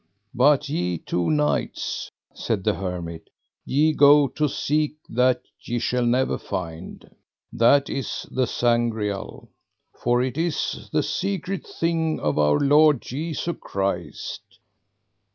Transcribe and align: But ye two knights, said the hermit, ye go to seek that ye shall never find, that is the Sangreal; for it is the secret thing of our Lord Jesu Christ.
But 0.33 0.67
ye 0.67 0.97
two 0.97 1.29
knights, 1.29 2.09
said 2.33 2.63
the 2.63 2.73
hermit, 2.73 3.29
ye 3.65 3.93
go 3.93 4.27
to 4.29 4.49
seek 4.49 4.95
that 5.07 5.43
ye 5.61 5.77
shall 5.77 6.07
never 6.07 6.39
find, 6.39 7.07
that 7.53 7.87
is 7.87 8.25
the 8.31 8.47
Sangreal; 8.47 9.47
for 9.93 10.23
it 10.23 10.39
is 10.39 10.89
the 10.91 11.03
secret 11.03 11.67
thing 11.67 12.19
of 12.19 12.39
our 12.39 12.59
Lord 12.59 12.99
Jesu 12.99 13.53
Christ. 13.53 14.41